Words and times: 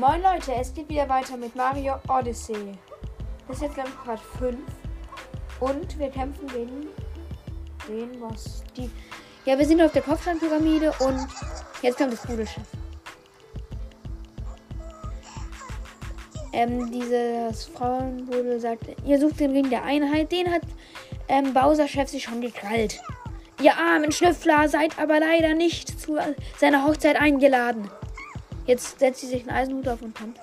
Moin 0.00 0.22
Leute, 0.22 0.54
es 0.58 0.72
geht 0.72 0.88
wieder 0.88 1.06
weiter 1.10 1.36
mit 1.36 1.54
Mario 1.54 1.96
Odyssey. 2.08 2.72
Das 3.46 3.56
ist 3.58 3.62
jetzt 3.64 3.74
glaube 3.74 3.90
Part 4.02 4.20
5. 4.38 4.56
Und 5.60 5.98
wir 5.98 6.08
kämpfen 6.08 6.46
gegen 6.46 6.86
den 7.86 8.18
was 8.18 8.64
die. 8.74 8.88
Ja, 9.44 9.58
wir 9.58 9.66
sind 9.66 9.82
auf 9.82 9.92
der 9.92 10.00
Kopfsteinpyramide 10.00 10.94
und 11.00 11.28
jetzt 11.82 11.98
kommt 11.98 12.14
das 12.14 12.22
Pudelschiff. 12.22 12.62
Ähm, 16.54 16.90
dieses 16.90 17.66
Frauenbudel 17.66 18.58
sagt, 18.58 18.84
ihr 19.04 19.20
sucht 19.20 19.38
den 19.38 19.50
Ring 19.50 19.68
der 19.68 19.84
Einheit, 19.84 20.32
den 20.32 20.50
hat 20.50 20.62
ähm, 21.28 21.52
Bowser-Chef 21.52 22.08
sich 22.08 22.22
schon 22.22 22.40
gekrallt. 22.40 23.02
Ihr 23.60 23.76
armen 23.76 24.12
Schnüffler 24.12 24.66
seid 24.66 24.98
aber 24.98 25.20
leider 25.20 25.52
nicht 25.52 26.00
zu 26.00 26.16
seiner 26.56 26.86
Hochzeit 26.86 27.20
eingeladen. 27.20 27.90
Jetzt 28.66 28.98
setzt 28.98 29.20
sie 29.20 29.26
sich 29.26 29.42
einen 29.42 29.56
Eisenhut 29.56 29.88
auf 29.88 30.02
und 30.02 30.14
kommt. 30.14 30.38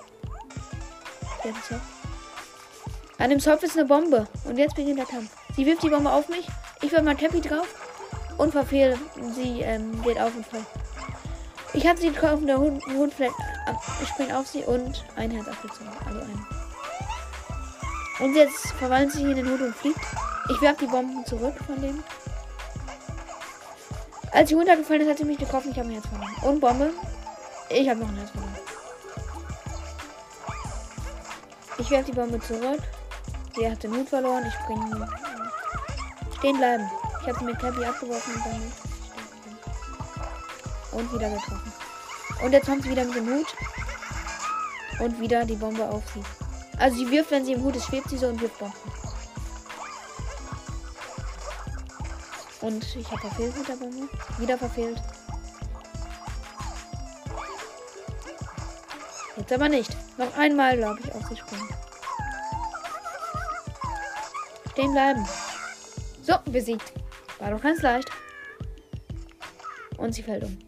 An 3.18 3.30
dem 3.30 3.40
Zopf 3.40 3.62
ist 3.62 3.76
eine 3.76 3.86
Bombe. 3.86 4.26
Und 4.44 4.58
jetzt 4.58 4.76
beginnt 4.76 4.98
der 4.98 5.06
Kampf. 5.06 5.30
Sie 5.56 5.66
wirft 5.66 5.82
die 5.82 5.90
Bombe 5.90 6.10
auf 6.10 6.28
mich. 6.28 6.46
Ich 6.82 6.92
wirf 6.92 7.02
mal 7.02 7.16
Teppich 7.16 7.42
drauf. 7.42 7.66
Und 8.36 8.52
verfehle. 8.52 8.96
Sie 9.34 9.60
ähm, 9.62 10.02
geht 10.02 10.20
auf 10.20 10.34
und 10.36 10.46
voll. 10.46 10.64
Ich 11.74 11.86
habe 11.86 11.98
sie 11.98 12.10
getroffen. 12.10 12.46
Der 12.46 12.58
Hund, 12.58 12.84
Hund 12.86 13.12
fällt 13.12 13.32
ab. 13.66 13.76
Ich 14.02 14.08
springe 14.08 14.38
auf 14.38 14.46
sie 14.46 14.62
und 14.62 15.04
ein 15.16 15.30
Herz 15.30 15.48
abgezogen. 15.48 15.90
Also 16.06 16.20
ein. 16.20 16.46
Und 18.20 18.34
jetzt 18.34 18.68
verwandelt 18.78 19.12
sie 19.12 19.18
sich 19.18 19.28
in 19.28 19.36
den 19.36 19.50
Hut 19.50 19.60
und 19.60 19.74
fliegt. 19.74 20.00
Ich 20.50 20.60
werfe 20.60 20.86
die 20.86 20.90
Bomben 20.90 21.24
zurück 21.26 21.54
von 21.66 21.80
dem. 21.80 22.02
Als 24.32 24.48
sie 24.48 24.54
runtergefallen 24.54 25.02
ist, 25.02 25.10
hat 25.10 25.18
sie 25.18 25.24
mich 25.24 25.38
getroffen. 25.38 25.70
Ich 25.72 25.78
habe 25.78 25.88
ein 25.88 25.94
Herz 25.94 26.06
verloren. 26.06 26.34
Und 26.42 26.60
Bombe. 26.60 26.90
Ich 27.70 27.88
habe 27.88 28.00
noch 28.00 28.08
ein 28.08 28.16
Herz 28.16 28.30
verloren. 28.30 28.56
Ich 31.78 31.90
werfe 31.90 32.10
die 32.10 32.12
Bombe 32.12 32.40
zurück. 32.40 32.80
Sie 33.54 33.70
hat 33.70 33.82
den 33.82 33.90
Mut 33.90 34.08
verloren. 34.08 34.44
Ich 34.46 34.54
springe. 34.54 35.08
Stehen 36.38 36.56
bleiben. 36.56 36.90
Ich 37.20 37.28
habe 37.28 37.38
sie 37.38 37.44
mit 37.44 37.58
Cappy 37.58 37.84
abgeworfen 37.84 38.34
und 38.34 38.46
dann 38.46 38.72
und 40.92 41.12
wieder 41.12 41.30
getroffen. 41.30 41.72
Und 42.42 42.52
jetzt 42.52 42.66
kommt 42.66 42.82
sie 42.82 42.90
wieder 42.90 43.04
mit 43.04 43.16
dem 43.16 43.26
Hut. 43.28 43.54
Und 45.00 45.20
wieder 45.20 45.44
die 45.44 45.54
Bombe 45.54 45.88
auf 45.88 46.02
sie. 46.14 46.22
Also 46.78 46.96
sie 46.96 47.10
wirft, 47.10 47.30
wenn 47.30 47.44
sie 47.44 47.52
im 47.52 47.62
Hut 47.62 47.76
ist, 47.76 47.86
schwebt 47.86 48.08
sie 48.08 48.18
so 48.18 48.28
und 48.28 48.40
wirft 48.40 48.58
Bomben. 48.58 48.74
Und 52.60 52.96
ich 52.96 53.10
habe 53.10 53.20
verfehlt 53.20 53.56
mit 53.56 53.68
der 53.68 53.74
Bombe. 53.74 54.08
Wieder 54.38 54.58
verfehlt. 54.58 55.00
Jetzt 59.48 59.62
aber 59.62 59.70
nicht. 59.70 59.96
Noch 60.18 60.36
einmal, 60.36 60.76
glaube 60.76 61.00
ich, 61.02 61.10
auf 61.14 61.26
sie 61.26 61.36
springen. 61.38 61.68
Stehen 64.72 64.92
bleiben. 64.92 65.26
So, 66.22 66.34
besiegt. 66.44 66.92
War 67.38 67.52
doch 67.52 67.62
ganz 67.62 67.80
leicht. 67.80 68.10
Und 69.96 70.14
sie 70.14 70.22
fällt 70.22 70.44
um. 70.44 70.58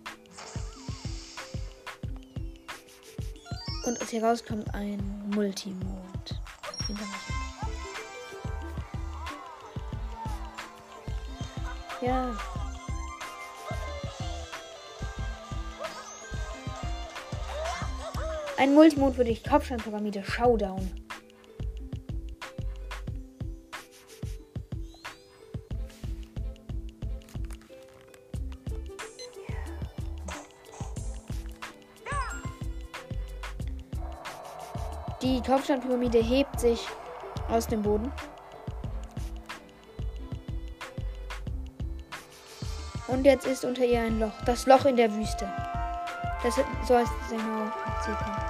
Und 3.85 4.01
aus 4.01 4.09
hier 4.09 4.25
rauskommt 4.25 4.75
ein 4.75 5.31
Multimond. 5.35 6.41
Ja. 12.01 12.35
Ein 18.61 18.75
Multimod 18.75 19.17
würde 19.17 19.31
ich 19.31 19.43
Kopfsteinpyramide 19.43 20.23
Showdown. 20.23 20.87
Die 35.23 35.41
Kopfsteinpyramide 35.41 36.19
hebt 36.23 36.61
sich 36.61 36.87
aus 37.49 37.67
dem 37.67 37.81
Boden. 37.81 38.13
Und 43.09 43.25
jetzt 43.25 43.47
ist 43.47 43.65
unter 43.65 43.87
ihr 43.87 44.03
ein 44.03 44.21
Loch. 44.21 44.35
Das 44.45 44.67
Loch 44.67 44.85
in 44.85 44.97
der 44.97 45.11
Wüste. 45.15 45.51
Das 46.43 46.57
so 46.87 46.97
heißt 46.97 47.13
seine 47.31 48.50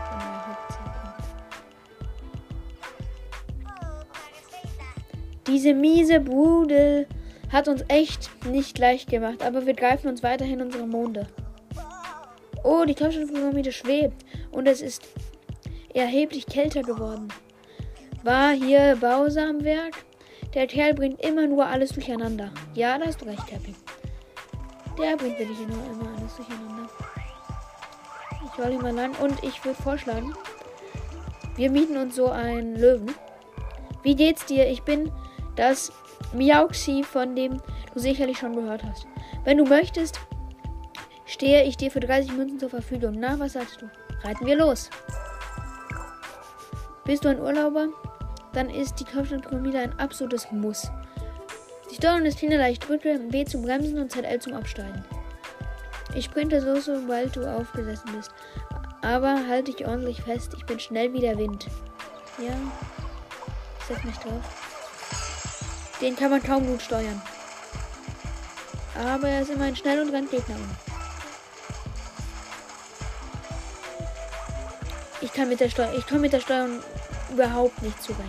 Diese 5.47 5.75
miese 5.75 6.21
Bude 6.21 7.07
hat 7.51 7.69
uns 7.69 7.85
echt 7.89 8.31
nicht 8.47 8.79
leicht 8.79 9.09
gemacht, 9.11 9.43
aber 9.43 9.67
wir 9.67 9.75
greifen 9.75 10.09
uns 10.09 10.23
weiterhin 10.23 10.63
unsere 10.63 10.87
Monde. 10.87 11.27
Oh, 12.63 12.85
die 12.87 12.95
Kopfsteinpyramide 12.95 13.73
schwebt 13.73 14.25
und 14.51 14.67
es 14.67 14.83
ist 14.83 15.09
erheblich 15.95 16.47
kälter 16.47 16.83
geworden. 16.83 17.29
War 18.23 18.53
hier 18.53 18.97
Bowser 19.01 19.49
am 19.49 19.65
Werk? 19.65 20.05
Der 20.55 20.67
Kerl 20.67 20.95
bringt 20.95 21.25
immer 21.25 21.47
nur 21.47 21.65
alles 21.65 21.91
durcheinander. 21.91 22.51
Ja, 22.75 22.99
da 22.99 23.07
hast 23.07 23.23
du 23.23 23.27
recht, 23.27 23.47
Cappy. 23.47 23.75
Der 24.99 25.17
bringt 25.17 25.39
wirklich 25.39 25.61
immer, 25.61 25.83
immer 25.91 26.19
alles 26.19 26.37
durcheinander. 26.37 26.91
Ich 28.45 28.59
wollte 28.59 28.73
ihn 28.73 28.83
mal 28.83 28.95
lang 28.95 29.15
und 29.23 29.43
ich 29.43 29.65
würde 29.65 29.81
vorschlagen, 29.83 30.35
wir 31.57 31.71
mieten 31.71 31.97
uns 31.97 32.17
so 32.17 32.31
einen 32.31 32.77
Löwen. 32.77 33.15
Wie 34.03 34.15
geht's 34.15 34.45
dir? 34.45 34.69
Ich 34.69 34.83
bin 34.83 35.11
das 35.61 35.93
Miauxi, 36.33 37.05
von 37.05 37.37
dem 37.37 37.59
du 37.93 38.01
sicherlich 38.01 38.39
schon 38.39 38.57
gehört 38.57 38.83
hast. 38.83 39.07
Wenn 39.45 39.59
du 39.59 39.65
möchtest, 39.65 40.19
stehe 41.27 41.65
ich 41.65 41.77
dir 41.77 41.91
für 41.91 42.01
30 42.01 42.33
Münzen 42.33 42.59
zur 42.59 42.71
Verfügung. 42.71 43.17
Na, 43.19 43.39
was 43.39 43.53
sagst 43.53 43.83
du? 43.83 43.91
Reiten 44.27 44.47
wir 44.47 44.57
los. 44.57 44.89
Bist 47.05 47.25
du 47.25 47.29
ein 47.29 47.41
Urlauber? 47.41 47.89
Dann 48.55 48.71
ist 48.71 48.99
die 49.01 49.05
Kopfsteinpyramide 49.05 49.79
ein 49.79 49.99
absolutes 49.99 50.51
Muss. 50.51 50.91
Die 51.91 51.97
Steuerung 51.97 52.25
ist. 52.25 52.43
Ich 52.43 52.79
drücke 52.79 53.19
B 53.19 53.45
zum 53.45 53.63
Bremsen 53.63 53.99
und 53.99 54.11
ZL 54.11 54.39
zum 54.41 54.55
Absteigen. 54.55 55.05
Ich 56.15 56.25
sprinte 56.25 56.61
so, 56.61 56.81
sobald 56.81 57.37
du 57.37 57.45
aufgesessen 57.45 58.11
bist. 58.17 58.33
Aber 59.03 59.47
halte 59.49 59.73
dich 59.73 59.87
ordentlich 59.87 60.23
fest. 60.23 60.55
Ich 60.57 60.65
bin 60.65 60.81
schnell 60.81 61.13
wie 61.13 61.21
der 61.21 61.37
Wind. 61.37 61.67
Ja. 62.39 62.55
Setz 63.87 64.03
mich 64.05 64.17
drauf. 64.17 64.60
Den 66.01 66.17
kann 66.17 66.31
man 66.31 66.43
kaum 66.43 66.67
gut 66.67 66.83
steuern. 66.83 67.21
Aber 68.95 69.29
er 69.29 69.43
ist 69.43 69.51
immerhin 69.51 69.77
schnell 69.77 70.01
und 70.01 70.11
rennt 70.11 70.31
Gegner 70.31 70.57
um. 70.57 70.71
Ich 75.21 75.33
kann 75.33 75.49
mit 75.49 75.61
der 75.61 75.69
Steuerung, 75.69 75.99
ich 75.99 76.07
komme 76.07 76.21
mit 76.21 76.33
der 76.33 76.41
Steuerung 76.41 76.81
überhaupt 77.31 77.83
nicht 77.83 78.03
zurecht. 78.03 78.23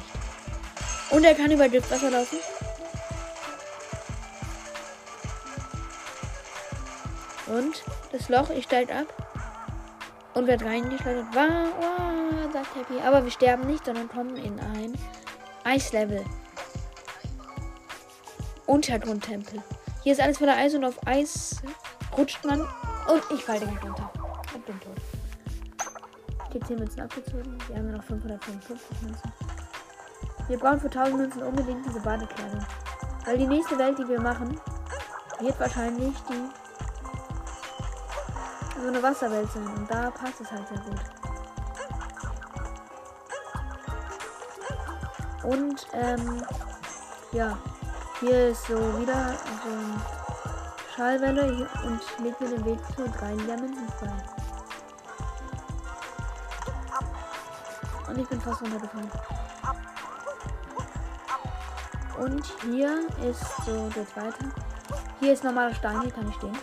Und 1.09 1.23
er 1.23 1.35
kann 1.35 1.51
über 1.51 1.71
Wasser 1.71 2.11
laufen. 2.11 2.37
Und 7.47 7.83
das 8.11 8.29
Loch, 8.29 8.49
ich 8.49 8.65
steigt 8.65 8.91
ab. 8.91 9.07
Und 10.33 10.47
wird 10.47 10.63
reingeschleudert. 10.63 11.25
Wow, 11.33 11.73
wow, 11.79 12.53
sagt 12.53 12.75
Happy. 12.75 13.01
Aber 13.05 13.23
wir 13.25 13.31
sterben 13.31 13.67
nicht, 13.67 13.85
sondern 13.85 14.07
kommen 14.07 14.37
in 14.37 14.57
ein 14.59 14.97
Eislevel. 15.65 16.23
Untergrundtempel. 18.71 19.61
Hier 20.01 20.13
ist 20.13 20.21
alles 20.21 20.37
voller 20.37 20.55
Eis 20.55 20.73
und 20.73 20.85
auf 20.85 21.05
Eis 21.05 21.61
rutscht 22.17 22.45
man. 22.45 22.61
Und 22.61 23.21
ich 23.33 23.43
falle 23.43 23.59
direkt 23.59 23.83
runter. 23.83 24.09
Und 24.55 24.65
bin 24.65 24.79
tot. 24.79 24.95
Die 26.53 26.59
10 26.61 26.79
Münzen 26.79 27.01
abgezogen. 27.01 27.57
Wir 27.67 27.75
haben 27.75 27.91
noch 27.91 28.03
555 28.03 29.01
Münzen. 29.01 29.33
Wir 30.47 30.57
brauchen 30.57 30.79
für 30.79 30.87
1000 30.87 31.17
Münzen 31.17 31.43
unbedingt 31.43 31.85
diese 31.85 31.99
Badekleidung. 31.99 32.65
Weil 33.25 33.37
die 33.37 33.47
nächste 33.47 33.77
Welt, 33.77 33.99
die 33.99 34.07
wir 34.07 34.21
machen, 34.21 34.57
wird 35.41 35.59
wahrscheinlich 35.59 36.13
die 36.29 36.49
so 38.81 38.87
eine 38.87 39.03
Wasserwelt 39.03 39.51
sein. 39.51 39.67
Und 39.67 39.91
da 39.91 40.11
passt 40.11 40.39
es 40.39 40.49
halt 40.49 40.65
sehr 40.69 40.79
gut. 40.79 41.01
Und, 45.43 45.87
ähm, 45.91 46.45
ja. 47.33 47.57
Hier 48.21 48.49
ist 48.49 48.67
so 48.67 48.75
wieder 48.99 49.33
so 49.63 49.69
eine 49.71 49.99
Schallwelle 50.95 51.67
und 51.83 51.99
legt 52.23 52.39
mir 52.39 52.49
den 52.49 52.65
Weg 52.65 52.79
zu 52.95 53.09
drei 53.09 53.33
Diamanten. 53.35 53.89
Und 58.07 58.19
ich 58.19 58.27
bin 58.27 58.39
fast 58.41 58.61
runtergefallen. 58.61 59.09
Und 62.19 62.45
hier 62.61 63.07
ist 63.27 63.43
so, 63.65 63.89
geht's 63.95 64.15
weiter. 64.15 64.51
Hier 65.19 65.33
ist 65.33 65.43
normaler 65.43 65.73
Stein, 65.73 66.01
hier 66.01 66.11
kann 66.11 66.29
ich 66.29 66.35
stehen. 66.35 66.57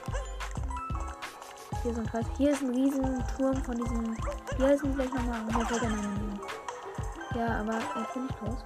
hier 1.82 1.92
so 1.92 2.00
ein 2.00 2.06
Kreis. 2.06 2.26
Hier 2.36 2.52
ist 2.52 2.62
ein 2.62 2.70
riesen 2.70 3.24
Turm 3.36 3.56
von 3.64 3.74
diesem. 3.74 4.16
Wie 4.58 4.64
heißen 4.64 4.90
die 4.90 4.94
gleich 4.94 5.12
nochmal? 5.12 5.42
Mir 5.42 5.66
fällt 5.66 5.82
der 5.82 5.90
nicht. 5.90 6.04
ein. 6.04 6.40
Ja, 7.34 7.60
aber 7.60 7.74
jetzt 7.74 8.14
bin 8.14 8.28
ich 8.28 8.48
raus. 8.48 8.62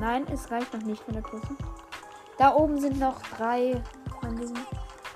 Nein, 0.00 0.26
es 0.32 0.50
reicht 0.50 0.72
noch 0.72 0.82
nicht 0.82 1.02
von 1.02 1.14
der 1.14 1.22
Größe. 1.22 1.56
Da 2.38 2.54
oben 2.54 2.80
sind 2.80 3.00
noch 3.00 3.20
drei 3.36 3.82
von 4.20 4.36
diesen. 4.36 4.58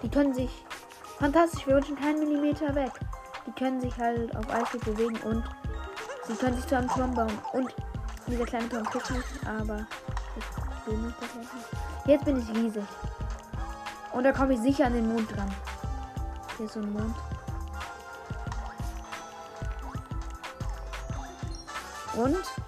Die 0.03 0.09
können 0.09 0.35
sich. 0.35 0.65
Fantastisch, 1.19 1.67
wir 1.67 1.77
rutschen 1.77 1.97
keinen 1.97 2.19
Millimeter 2.19 2.75
weg. 2.75 2.91
Die 3.47 3.53
können 3.53 3.81
sich 3.81 3.97
halt 3.97 4.35
auf 4.37 4.51
Eis 4.51 4.71
bewegen 4.85 5.17
und 5.19 5.45
sie 6.27 6.35
können 6.35 6.57
sich 6.57 6.67
zu 6.67 6.77
einem 6.77 6.89
Turm 6.89 7.15
bauen. 7.15 7.39
Und 7.53 7.73
dieser 8.27 8.45
kleine 8.45 8.69
Turm 8.69 8.85
kriegt 8.85 9.11
mich, 9.11 9.25
aber 9.47 9.87
ich 10.37 10.87
will 10.87 10.99
nicht 10.99 11.21
nicht. 11.21 11.51
Jetzt 12.07 12.25
bin 12.25 12.39
ich 12.39 12.49
riesig. 12.57 12.85
Und 14.13 14.25
da 14.25 14.33
komme 14.33 14.55
ich 14.55 14.61
sicher 14.61 14.87
an 14.87 14.95
den 14.95 15.13
Mond 15.13 15.31
dran. 15.37 15.49
Hier 16.57 16.67
ist 16.67 16.75
so 16.75 16.81
ein 16.81 16.93
Mond. 16.93 17.15
Und 22.15 22.62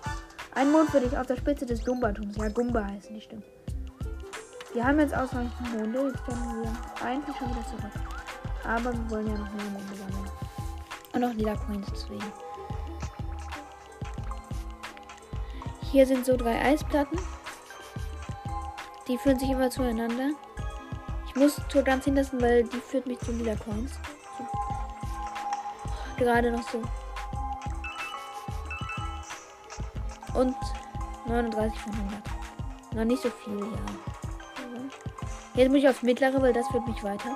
ein 0.54 0.70
Mond 0.70 0.90
für 0.90 1.00
dich 1.00 1.16
auf 1.16 1.26
der 1.26 1.36
Spitze 1.36 1.66
des 1.66 1.84
Gumba-Turms. 1.84 2.36
Ja, 2.36 2.48
Gumba 2.48 2.84
heißen 2.84 3.14
die, 3.14 3.20
stimmt. 3.20 3.44
Wir 4.72 4.84
haben 4.84 4.98
jetzt 4.98 5.14
ausreichend 5.14 5.52
Monde. 5.72 6.08
Jetzt 6.08 6.24
können 6.24 6.62
wir 6.62 7.06
eigentlich 7.06 7.36
schon 7.36 7.50
wieder 7.50 7.66
zurück. 7.66 7.92
Aber 8.64 8.92
wir 8.92 9.10
wollen 9.10 9.26
ja 9.28 9.34
noch 9.34 9.52
mehr 9.52 9.64
Monde 9.66 9.94
sammeln. 9.94 10.30
Und 11.12 11.20
noch 11.20 11.32
Lila 11.34 11.54
Coins 11.54 11.86
deswegen. 11.92 12.32
Hier 15.92 16.06
sind 16.06 16.26
so 16.26 16.36
drei 16.36 16.60
Eisplatten. 16.60 17.18
Die 19.06 19.16
führen 19.18 19.38
sich 19.38 19.50
immer 19.50 19.70
zueinander. 19.70 20.30
Ich 21.28 21.36
muss 21.36 21.60
zur 21.68 21.82
ganz 21.82 22.04
hintersten, 22.04 22.40
weil 22.40 22.64
die 22.64 22.78
führt 22.78 23.06
mich 23.06 23.20
zu 23.20 23.30
Lila 23.30 23.54
Coins. 23.56 23.92
So. 24.38 24.44
Gerade 26.16 26.50
noch 26.50 26.68
so. 26.68 26.82
Und 30.34 30.56
39 31.26 31.80
von 31.80 31.92
100. 31.92 32.22
Noch 32.94 33.04
nicht 33.04 33.22
so 33.22 33.30
viel, 33.30 33.58
ja. 33.58 33.78
Jetzt 35.54 35.68
muss 35.68 35.78
ich 35.78 35.88
aufs 35.88 36.02
mittlere, 36.02 36.42
weil 36.42 36.52
das 36.52 36.66
führt 36.68 36.86
mich 36.86 37.02
weiter. 37.04 37.34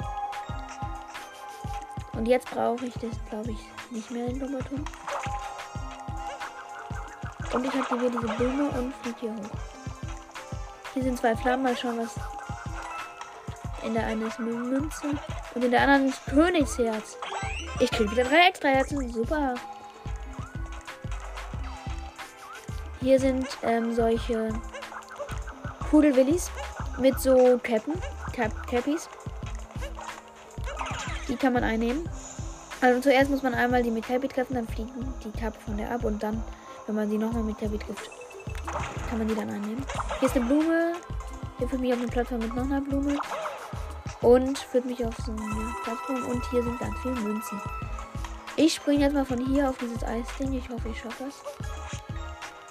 Und 2.14 2.26
jetzt 2.26 2.50
brauche 2.50 2.84
ich 2.84 2.94
das, 2.94 3.12
glaube 3.30 3.52
ich, 3.52 3.58
nicht 3.90 4.10
mehr 4.10 4.26
in 4.26 4.40
Lumberton. 4.40 4.84
Und 7.52 7.64
ich 7.64 7.74
aktiviere 7.74 8.10
diese 8.10 8.34
Blume 8.34 8.68
und 8.70 8.94
fliege 8.96 9.20
hier 9.20 9.32
hoch. 9.32 9.58
Hier 10.94 11.02
sind 11.04 11.18
zwei 11.18 11.36
Flammen, 11.36 11.62
mal 11.62 11.76
schauen, 11.76 11.98
was. 11.98 12.16
In 13.84 13.94
der 13.94 14.06
einen 14.06 14.26
ist 14.26 14.38
Münze 14.40 15.10
und 15.54 15.64
in 15.64 15.70
der 15.70 15.82
anderen 15.82 16.08
ist 16.08 16.26
Königsherz. 16.26 17.16
Ich 17.78 17.90
kriege 17.90 18.10
wieder 18.10 18.24
drei 18.24 18.48
extra 18.48 18.68
Herzen. 18.68 19.08
Super. 19.12 19.54
Hier 23.00 23.20
sind 23.20 23.46
ähm, 23.62 23.94
solche 23.94 24.48
Pudelwillis 25.90 26.50
mit 26.98 27.18
so 27.20 27.58
Cap 27.62 27.82
Cappies. 28.68 29.08
Die 31.28 31.36
kann 31.36 31.52
man 31.52 31.64
einnehmen. 31.64 32.08
Also 32.80 33.00
zuerst 33.00 33.30
muss 33.30 33.42
man 33.42 33.54
einmal 33.54 33.82
die 33.82 33.90
mit 33.90 34.06
Cappy 34.06 34.28
treffen, 34.28 34.54
dann 34.54 34.68
fliegen 34.68 34.92
die 35.24 35.32
Kappe 35.38 35.58
von 35.64 35.76
der 35.76 35.90
ab 35.90 36.04
und 36.04 36.22
dann, 36.22 36.42
wenn 36.86 36.94
man 36.94 37.10
sie 37.10 37.18
nochmal 37.18 37.42
mit 37.42 37.58
Cappy 37.58 37.78
trifft, 37.78 38.10
kann 39.08 39.18
man 39.18 39.26
die 39.26 39.34
dann 39.34 39.50
einnehmen. 39.50 39.84
Hier 40.20 40.28
ist 40.28 40.36
eine 40.36 40.44
Blume. 40.44 40.92
Hier 41.58 41.68
führt 41.68 41.80
mich 41.80 41.92
auf 41.92 41.98
eine 41.98 42.08
Plattform 42.08 42.38
mit 42.38 42.54
noch 42.54 42.64
einer 42.64 42.80
Blume. 42.80 43.18
Und 44.20 44.58
führt 44.58 44.84
mich 44.84 45.04
auf 45.04 45.16
so 45.24 45.32
eine 45.32 45.74
Plattform. 45.82 46.24
Und 46.26 46.50
hier 46.50 46.62
sind 46.62 46.78
ganz 46.78 46.94
viele 47.02 47.16
Münzen. 47.16 47.60
Ich 48.56 48.74
springe 48.74 49.04
jetzt 49.04 49.14
mal 49.14 49.24
von 49.24 49.44
hier 49.44 49.68
auf 49.68 49.78
dieses 49.78 50.04
Eisding. 50.04 50.52
Ich 50.52 50.68
hoffe, 50.68 50.88
ich 50.88 51.00
schaffe 51.00 51.24
das. 51.24 51.77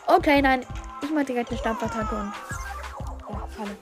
Okay, 0.07 0.41
nein. 0.41 0.65
Ich 1.01 1.11
mache 1.11 1.25
direkt 1.25 1.49
eine 1.49 1.59
Stampfattacke 1.59 2.15
und. 2.15 2.33
Ja, 3.29 3.47
falle. 3.55 3.75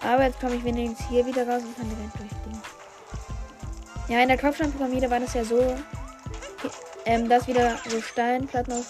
Aber 0.00 0.24
jetzt 0.24 0.40
komme 0.40 0.54
ich 0.54 0.64
wenigstens 0.64 1.06
hier 1.08 1.26
wieder 1.26 1.46
raus 1.46 1.62
und 1.62 1.76
kann 1.76 1.88
direkt 1.88 2.18
durchfliegen. 2.18 2.62
Ja, 4.08 4.22
in 4.22 4.28
der 4.28 4.38
Kopfsteinpyramide 4.38 5.10
war 5.10 5.20
das 5.20 5.34
ja 5.34 5.44
so, 5.44 5.76
ähm, 7.04 7.28
dass 7.28 7.46
wieder 7.46 7.76
so 7.86 8.00
Steinplatten 8.00 8.72
aus, 8.72 8.86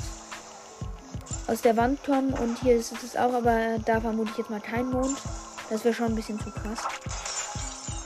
aus 1.48 1.60
der 1.60 1.76
Wand 1.76 2.04
kommen. 2.04 2.32
Und 2.34 2.60
hier 2.60 2.76
ist 2.76 2.92
es 3.02 3.16
auch, 3.16 3.34
aber 3.34 3.78
da 3.84 4.00
vermute 4.00 4.30
ich 4.30 4.38
jetzt 4.38 4.50
mal 4.50 4.60
kein 4.60 4.88
Mond. 4.90 5.18
Das 5.68 5.84
wäre 5.84 5.94
schon 5.94 6.06
ein 6.06 6.14
bisschen 6.14 6.38
zu 6.38 6.52
krass. 6.52 6.86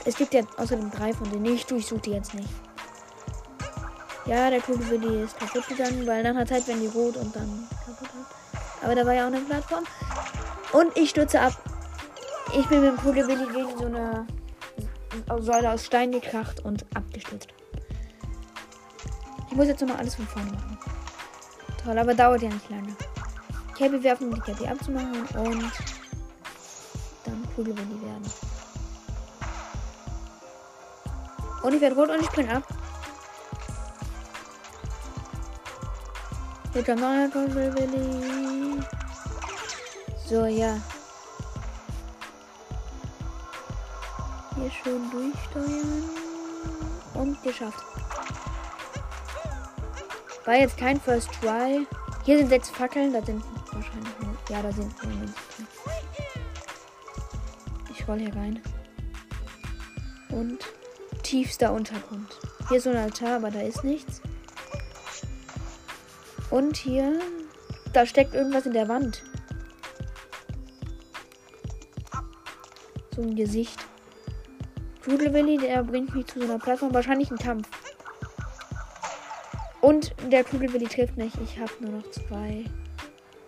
Es 0.06 0.16
gibt 0.16 0.32
ja 0.32 0.40
außerdem 0.56 0.90
drei 0.90 1.12
von 1.12 1.30
denen. 1.30 1.44
Ich 1.44 1.66
durchsuche 1.66 2.00
die 2.00 2.12
jetzt 2.12 2.32
nicht. 2.32 2.48
Ja, 4.26 4.50
der 4.50 4.60
Kugelwilli 4.60 5.24
ist 5.24 5.38
kaputt 5.38 5.66
gegangen, 5.68 6.06
weil 6.06 6.22
nach 6.22 6.30
einer 6.30 6.46
Zeit 6.46 6.66
werden 6.68 6.80
die 6.80 6.86
rot 6.86 7.16
und 7.16 7.34
dann 7.34 7.68
kaputt. 7.84 8.08
Aber 8.82 8.94
da 8.94 9.04
war 9.04 9.14
ja 9.14 9.24
auch 9.24 9.32
eine 9.32 9.40
Plattform. 9.40 9.84
Und 10.72 10.96
ich 10.96 11.10
stürze 11.10 11.40
ab. 11.40 11.52
Ich 12.56 12.66
bin 12.68 12.80
mit 12.80 12.90
dem 12.90 12.96
Kugelwilli 12.96 13.46
gegen 13.52 13.78
so 13.78 13.86
eine 13.86 14.26
Säule 15.40 15.72
aus 15.72 15.84
Stein 15.84 16.12
gekracht 16.12 16.60
und 16.64 16.84
abgestürzt. 16.94 17.48
Ich 19.50 19.56
muss 19.56 19.66
jetzt 19.66 19.80
nochmal 19.80 19.98
alles 19.98 20.14
von 20.14 20.26
vorne 20.26 20.50
machen. 20.52 20.78
Toll, 21.84 21.98
aber 21.98 22.14
dauert 22.14 22.42
ja 22.42 22.48
nicht 22.48 22.70
lange. 22.70 22.96
Cappy 23.76 24.02
werfen, 24.02 24.28
um 24.28 24.34
die 24.34 24.40
Cappy 24.40 24.66
abzumachen 24.66 25.22
und 25.34 25.72
dann 27.24 27.48
Kugelwilli 27.54 28.02
werden. 28.02 28.32
Und 31.62 31.74
ich 31.74 31.80
werde 31.80 31.96
rot 31.96 32.10
und 32.10 32.20
ich 32.20 32.26
spring 32.26 32.48
ab. 32.48 32.62
Hier 36.72 36.82
kommt 36.82 37.00
noch 37.00 37.08
ein 37.08 37.30
Kugelwilli. 37.30 38.82
So, 40.26 40.46
ja. 40.46 40.80
Hier 44.54 44.70
schön 44.70 45.10
durchsteuern. 45.10 46.04
Und 47.14 47.42
geschafft. 47.42 47.84
War 50.46 50.54
jetzt 50.54 50.78
kein 50.78 50.98
First 50.98 51.28
Try. 51.40 51.86
Hier 52.24 52.38
sind 52.38 52.48
sechs 52.48 52.70
Fackeln. 52.70 53.12
Da 53.12 53.22
sind 53.22 53.44
wahrscheinlich. 53.70 54.12
Ja, 54.48 54.62
da 54.62 54.72
sind. 54.72 54.94
Ich 57.90 58.08
roll 58.08 58.18
hier 58.18 58.34
rein. 58.34 58.62
Und 60.30 60.64
tiefster 61.22 61.72
Untergrund. 61.72 62.38
Hier 62.68 62.78
ist 62.78 62.84
so 62.84 62.90
ein 62.90 62.96
Altar, 62.96 63.36
aber 63.36 63.50
da 63.50 63.60
ist 63.60 63.84
nichts. 63.84 64.22
Und 66.52 66.76
hier. 66.76 67.18
Da 67.94 68.06
steckt 68.06 68.34
irgendwas 68.34 68.66
in 68.66 68.74
der 68.74 68.88
Wand. 68.88 69.22
So 73.16 73.22
ein 73.22 73.34
Gesicht. 73.34 73.78
Kugelwilli, 75.04 75.58
der 75.58 75.82
bringt 75.82 76.14
mich 76.14 76.26
zu 76.26 76.40
so 76.40 76.44
einer 76.44 76.58
Plattform. 76.58 76.94
Wahrscheinlich 76.94 77.30
ein 77.30 77.38
Kampf. 77.38 77.68
Und 79.80 80.14
der 80.30 80.44
Kugelwilli 80.44 80.86
trifft 80.86 81.16
mich. 81.16 81.32
Ich 81.42 81.58
habe 81.58 81.72
nur 81.80 81.92
noch 81.92 82.10
zwei 82.10 82.64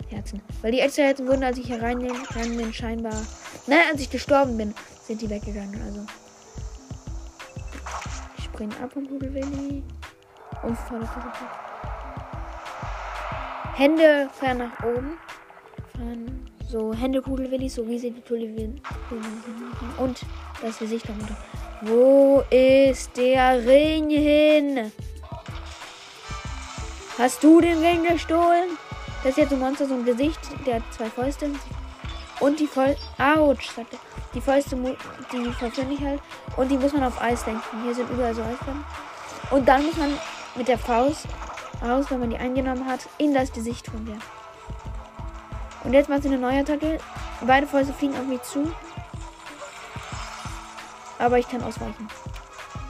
Herzen. 0.08 0.40
Weil 0.62 0.73
die 0.73 0.80
extra 0.80 1.02
Herzen 1.02 1.28
wurden, 1.28 1.44
als 1.44 1.58
ich 1.58 1.66
hier 1.66 1.82
rein 1.82 1.99
bin, 1.99 2.73
scheinbar. 2.73 3.20
Nein, 3.66 3.80
als 3.92 4.00
ich 4.00 4.11
gestorben 4.11 4.56
bin, 4.56 4.75
sind 5.06 5.20
die 5.20 5.28
weggegangen. 5.28 5.80
Also. 5.82 6.06
Ich 8.38 8.44
springe 8.44 8.75
ab 8.82 8.92
vom 8.92 9.06
Kugelwilli. 9.06 9.82
Und 10.62 10.76
Kugelwilli. 10.76 11.63
Hände 13.74 14.28
fahren 14.32 14.58
nach 14.58 14.84
oben. 14.84 15.18
Fahren 15.96 16.50
so 16.68 16.94
Hände 16.94 17.20
Kugelwilli, 17.20 17.68
so 17.68 17.86
wie 17.88 17.98
sie 17.98 18.10
die 18.10 18.20
Kugelwilli 18.20 18.80
Und 19.98 20.20
das 20.62 20.78
Gesicht 20.78 21.08
darunter. 21.08 21.36
Wo 21.82 22.42
ist 22.50 23.16
der 23.16 23.64
Ring 23.66 24.10
hin? 24.10 24.92
Hast 27.18 27.42
du 27.42 27.60
den 27.60 27.78
Ring 27.78 28.04
gestohlen? 28.04 28.70
Das 29.22 29.32
ist 29.32 29.38
jetzt 29.38 29.52
ein 29.52 29.58
Monster, 29.58 29.86
so 29.86 29.94
ein 29.94 30.04
Gesicht, 30.04 30.40
der 30.66 30.76
hat 30.76 30.82
zwei 30.92 31.06
Fäuste. 31.06 31.50
Und 32.40 32.60
die 32.60 32.66
Fäuste. 32.66 33.00
Autsch, 33.18 33.70
sagt 33.70 33.92
er. 33.92 33.98
Die 34.34 34.40
Fäuste, 34.40 34.76
die 35.32 35.48
ich 35.48 36.00
halt. 36.00 36.20
Und 36.56 36.70
die 36.70 36.76
muss 36.76 36.92
man 36.92 37.04
auf 37.04 37.20
Eis 37.20 37.46
lenken. 37.46 37.82
Hier 37.84 37.94
sind 37.94 38.10
überall 38.10 38.34
so 38.34 38.42
Eisbären. 38.42 38.84
Und 39.50 39.66
dann 39.66 39.84
muss 39.84 39.96
man 39.96 40.12
mit 40.56 40.68
der 40.68 40.78
Faust 40.78 41.26
raus, 41.84 42.06
wenn 42.08 42.20
man 42.20 42.30
die 42.30 42.38
eingenommen 42.38 42.86
hat, 42.86 43.08
in 43.18 43.34
das 43.34 43.52
Gesicht 43.52 43.86
von 43.86 44.04
der. 44.06 44.16
Und 45.84 45.92
jetzt 45.92 46.08
macht 46.08 46.22
sie 46.22 46.28
eine 46.28 46.38
neue 46.38 46.60
Attacke. 46.60 46.98
Beide 47.46 47.66
Fäuste 47.66 47.92
fliegen 47.92 48.16
auf 48.16 48.26
mich 48.26 48.42
zu. 48.42 48.72
Aber 51.18 51.38
ich 51.38 51.48
kann 51.48 51.62
ausweichen. 51.62 52.08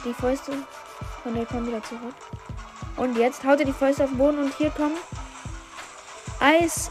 Die 0.05 0.13
Fäuste 0.13 0.53
von 1.23 1.35
der 1.35 1.45
kommen 1.45 1.67
wieder 1.67 1.83
zurück. 1.83 2.15
Und 2.97 3.17
jetzt 3.17 3.43
haut 3.43 3.59
er 3.59 3.65
die 3.65 3.73
Fäuste 3.73 4.05
auf 4.05 4.09
den 4.09 4.17
Boden 4.17 4.39
und 4.39 4.53
hier 4.55 4.69
kommen 4.69 4.95
Eis. 6.39 6.89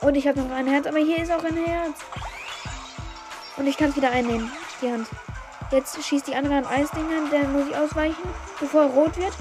Und 0.00 0.16
ich 0.16 0.26
habe 0.26 0.40
noch 0.40 0.50
ein 0.50 0.66
Herz, 0.66 0.86
aber 0.86 0.98
hier 0.98 1.22
ist 1.22 1.30
auch 1.30 1.44
ein 1.44 1.56
Herz. 1.56 2.00
Und 3.56 3.66
ich 3.66 3.76
kann 3.76 3.90
es 3.90 3.96
wieder 3.96 4.10
einnehmen, 4.10 4.50
die 4.80 4.90
Hand. 4.90 5.06
Jetzt 5.70 6.02
schießt 6.02 6.26
die 6.26 6.34
andere 6.34 6.56
an 6.56 6.66
Eisdinger, 6.66 7.30
dann 7.30 7.52
muss 7.52 7.68
ich 7.68 7.76
ausweichen, 7.76 8.22
bevor 8.58 8.82
er 8.82 8.88
rot 8.88 9.16
wird. 9.16 9.32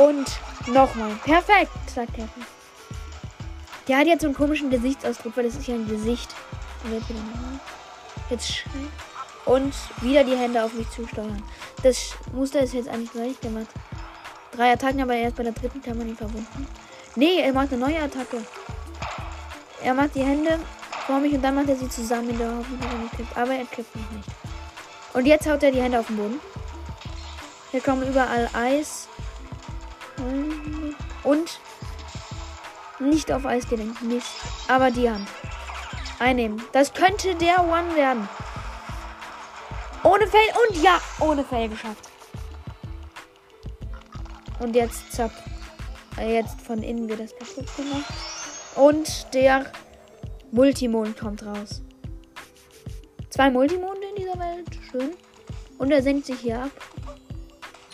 Und 0.00 0.26
nochmal. 0.66 1.10
Perfekt, 1.24 1.72
sagt 1.94 2.16
er. 2.18 2.28
Der 3.86 3.98
hat 3.98 4.06
jetzt 4.06 4.22
so 4.22 4.28
einen 4.28 4.36
komischen 4.36 4.70
Gesichtsausdruck, 4.70 5.36
weil 5.36 5.44
das 5.44 5.56
ist 5.56 5.66
ja 5.66 5.74
ein 5.74 5.88
Gesicht. 5.88 6.34
Und 6.84 7.04
jetzt. 8.30 8.64
Und 9.44 9.74
wieder 10.00 10.24
die 10.24 10.36
Hände 10.36 10.62
auf 10.62 10.72
mich 10.74 10.88
zusteuern. 10.90 11.42
Das 11.82 12.14
Muster 12.32 12.60
ist 12.60 12.74
jetzt 12.74 12.88
eigentlich 12.88 13.12
gleich 13.12 13.40
gemacht. 13.40 13.68
Drei 14.52 14.72
Attacken, 14.72 15.02
aber 15.02 15.14
erst 15.14 15.36
bei 15.36 15.42
der 15.42 15.52
dritten 15.52 15.82
kann 15.82 15.98
man 15.98 16.08
ihn 16.08 16.16
verwunden. 16.16 16.66
Nee, 17.16 17.40
er 17.40 17.52
macht 17.52 17.72
eine 17.72 17.80
neue 17.80 18.00
Attacke. 18.00 18.38
Er 19.82 19.94
macht 19.94 20.14
die 20.14 20.22
Hände 20.22 20.58
vor 21.06 21.18
mich 21.20 21.32
und 21.32 21.42
dann 21.42 21.54
macht 21.54 21.68
er 21.68 21.76
sie 21.76 21.88
zusammen 21.88 22.30
in 22.30 22.38
der 22.38 22.56
Hoffnung, 22.56 22.78
dass 22.80 22.92
er 22.92 22.98
nicht 22.98 23.16
kippt. 23.16 23.36
Aber 23.36 23.54
er 23.54 23.64
kippt 23.64 23.96
noch 23.96 24.10
nicht. 24.12 24.28
Und 25.14 25.26
jetzt 25.26 25.48
haut 25.48 25.62
er 25.62 25.72
die 25.72 25.82
Hände 25.82 25.98
auf 25.98 26.06
den 26.06 26.16
Boden. 26.16 26.40
Hier 27.70 27.80
kommen 27.80 28.06
überall 28.08 28.48
Eis. 28.52 29.08
Und 31.22 31.60
nicht 32.98 33.32
auf 33.32 33.46
Eis 33.46 33.68
gelenkt. 33.68 34.02
Nicht. 34.02 34.26
Aber 34.68 34.90
die 34.90 35.08
Hand. 35.10 35.28
Einnehmen. 36.18 36.62
Das 36.72 36.92
könnte 36.92 37.34
der 37.34 37.60
One 37.60 37.96
werden. 37.96 38.28
Ohne 40.02 40.26
Fell 40.26 40.40
und 40.68 40.82
ja, 40.82 41.00
ohne 41.18 41.44
Fell 41.44 41.68
geschafft. 41.68 42.08
Und 44.60 44.76
jetzt 44.76 45.12
zack. 45.12 45.30
Äh, 46.18 46.34
jetzt 46.34 46.60
von 46.60 46.82
innen 46.82 47.08
wird 47.08 47.20
das 47.20 47.34
kaputt 47.36 47.76
gemacht. 47.76 48.12
Und 48.76 49.26
der 49.34 49.72
Multimond 50.52 51.18
kommt 51.18 51.44
raus. 51.44 51.82
Zwei 53.30 53.50
Multimonde 53.50 54.06
in 54.08 54.16
dieser 54.16 54.38
Welt. 54.38 54.68
Schön. 54.90 55.10
Und 55.78 55.90
er 55.90 56.02
senkt 56.02 56.26
sich 56.26 56.40
hier 56.40 56.64
ab. 56.64 56.70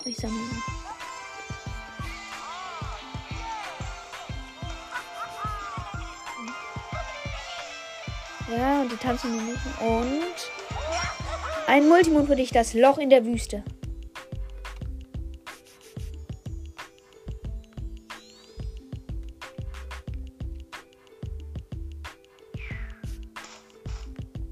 Ich 0.04 0.16
sammle 0.16 0.38
ihn. 0.38 0.75
Ja, 8.49 8.83
und 8.83 8.93
die 8.93 8.97
tanzen 8.97 9.45
nicht. 9.45 9.59
Und 9.81 10.50
ein 11.67 11.88
Multimond 11.88 12.29
für 12.29 12.37
dich, 12.37 12.50
das 12.50 12.75
Loch 12.75 12.99
in 12.99 13.11
der 13.11 13.25
Wüste. 13.25 13.65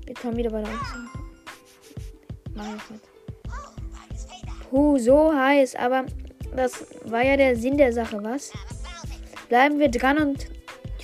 Wir 0.05 0.15
kommen 0.15 0.37
wieder 0.37 0.51
bei 0.51 0.63
der 0.63 0.73
Aufsicht. 0.73 0.99
Mach 2.55 2.65
ich 2.67 2.91
nicht. 2.91 3.05
Puh, 4.71 4.99
so 4.99 5.33
heiß, 5.33 5.77
aber 5.77 6.07
das 6.57 6.85
war 7.05 7.25
ja 7.25 7.37
der 7.37 7.55
Sinn 7.55 7.79
der 7.79 7.93
Sache, 7.93 8.23
was? 8.25 8.53
Bleiben 9.49 9.79
wir 9.79 9.89
dran 9.89 10.19
und 10.19 10.49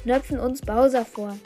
knöpfen 0.03 0.41
uns 0.41 0.61
Bowser 0.61 1.05
vor. 1.05 1.37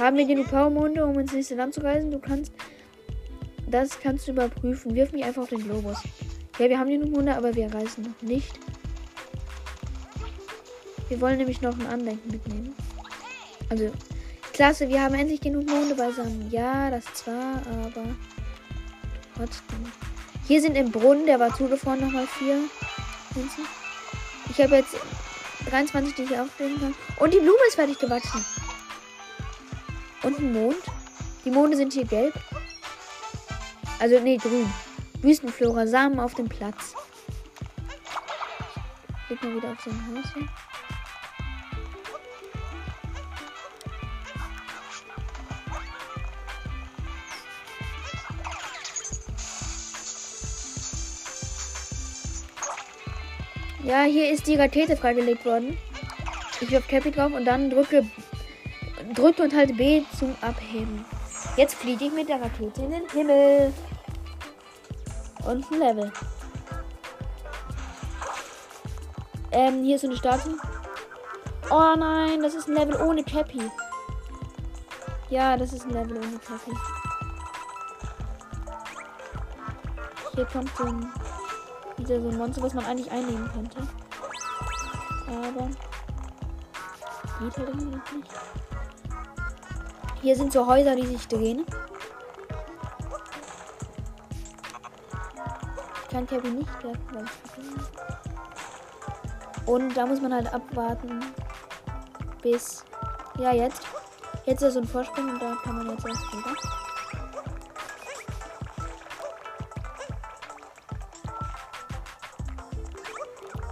Haben 0.00 0.16
wir 0.16 0.26
genug 0.26 0.48
Powermonde, 0.48 1.04
um 1.04 1.18
ins 1.18 1.34
nächste 1.34 1.56
Land 1.56 1.74
zu 1.74 1.82
reisen? 1.82 2.10
Du 2.10 2.18
kannst. 2.18 2.52
Das 3.68 4.00
kannst 4.00 4.26
du 4.26 4.32
überprüfen. 4.32 4.94
Wirf 4.94 5.12
mich 5.12 5.22
einfach 5.24 5.42
auf 5.42 5.50
den 5.50 5.62
Globus. 5.62 5.98
Ja, 6.58 6.70
wir 6.70 6.78
haben 6.78 6.88
genug 6.88 7.10
Monde, 7.10 7.36
aber 7.36 7.54
wir 7.54 7.72
reisen 7.72 8.04
noch 8.04 8.28
nicht. 8.28 8.58
Wir 11.08 11.20
wollen 11.20 11.36
nämlich 11.36 11.60
noch 11.60 11.78
ein 11.78 11.86
Andenken 11.86 12.30
mitnehmen. 12.30 12.74
Also, 13.68 13.92
klasse, 14.54 14.88
wir 14.88 15.02
haben 15.02 15.14
endlich 15.14 15.42
genug 15.42 15.68
Monde 15.68 15.94
beisammen. 15.94 16.48
Ja, 16.50 16.90
das 16.90 17.04
zwar, 17.12 17.56
aber 17.66 18.04
trotzdem. 19.36 19.84
Hier 20.46 20.62
sind 20.62 20.76
im 20.76 20.90
Brunnen, 20.90 21.26
der 21.26 21.38
war 21.38 21.54
zugefroren, 21.54 22.00
nochmal 22.00 22.26
vier. 22.26 22.58
Ich 24.50 24.60
habe 24.60 24.76
jetzt 24.76 24.96
23, 25.68 26.14
die 26.14 26.22
ich 26.22 26.38
auflegen 26.38 26.80
kann. 26.80 26.94
Und 27.18 27.34
die 27.34 27.38
Blume 27.38 27.58
ist 27.68 27.74
fertig 27.74 27.98
gewachsen. 27.98 28.44
Und 30.22 30.38
ein 30.38 30.52
Mond. 30.52 30.82
Die 31.44 31.50
Monde 31.50 31.76
sind 31.76 31.92
hier 31.92 32.04
gelb. 32.04 32.34
Also, 33.98 34.18
nee, 34.20 34.36
grün. 34.36 34.70
Wüstenflora, 35.22 35.86
Samen 35.86 36.20
auf 36.20 36.34
dem 36.34 36.48
Platz. 36.48 36.94
Leg 39.28 39.42
mal 39.42 39.54
wieder 39.54 39.72
auf 39.72 39.80
sein 39.80 39.94
Haus 40.08 40.32
hin. 40.32 40.48
Ja, 53.84 54.02
hier 54.02 54.30
ist 54.30 54.46
die 54.46 54.56
Rakete 54.56 54.96
freigelegt 54.96 55.44
worden. 55.44 55.76
Ich 56.60 56.70
wirf 56.70 56.86
Cappy 56.86 57.10
drauf 57.10 57.32
und 57.32 57.44
dann 57.44 57.70
drücke 57.70 58.04
drücke 59.14 59.42
und 59.42 59.54
halte 59.54 59.74
B 59.74 60.02
zum 60.18 60.34
Abheben. 60.40 61.04
Jetzt 61.56 61.74
fliege 61.74 62.06
ich 62.06 62.12
mit 62.12 62.28
der 62.28 62.40
Rakete 62.40 62.82
in 62.82 62.90
den 62.90 63.08
Himmel. 63.10 63.72
Und 65.46 65.70
ein 65.70 65.78
Level. 65.78 66.12
Ähm, 69.52 69.82
hier 69.82 69.96
ist 69.96 70.02
so 70.02 70.08
eine 70.08 70.16
Statue. 70.16 70.56
Oh 71.70 71.94
nein, 71.96 72.40
das 72.42 72.54
ist 72.54 72.68
ein 72.68 72.74
Level 72.74 73.00
ohne 73.00 73.24
Cappy. 73.24 73.62
Ja, 75.28 75.56
das 75.56 75.72
ist 75.72 75.84
ein 75.86 75.90
Level 75.90 76.16
ohne 76.16 76.38
Cappy. 76.38 76.76
Hier 80.34 80.44
kommt 80.46 80.70
so 80.76 80.84
ein, 80.84 81.12
wieder 81.96 82.20
so 82.20 82.28
ein 82.28 82.36
Monster, 82.36 82.62
was 82.62 82.74
man 82.74 82.84
eigentlich 82.84 83.10
einnehmen 83.10 83.50
könnte. 83.52 83.78
Aber 85.26 85.68
geht 87.40 87.56
halt 87.56 87.68
irgendwie 87.68 88.16
nicht. 88.16 88.49
Hier 90.22 90.36
sind 90.36 90.52
so 90.52 90.66
Häuser, 90.66 90.94
die 90.96 91.06
sich 91.06 91.26
drehen. 91.28 91.64
Ich 96.02 96.08
kann 96.10 96.26
Kevin 96.26 96.58
nicht 96.58 96.70
treffen, 96.80 97.00
weil 97.12 97.24
ich 97.24 97.30
Und 99.66 99.96
da 99.96 100.04
muss 100.04 100.20
man 100.20 100.34
halt 100.34 100.52
abwarten. 100.52 101.20
Bis. 102.42 102.84
Ja, 103.38 103.54
jetzt. 103.54 103.82
Jetzt 104.44 104.62
ist 104.62 104.74
so 104.74 104.80
ein 104.80 104.86
Vorsprung 104.86 105.30
und 105.30 105.40
da 105.40 105.56
kann 105.62 105.78
man 105.78 105.88
jetzt 105.88 106.06
erst 106.06 106.22
wieder. 106.32 106.54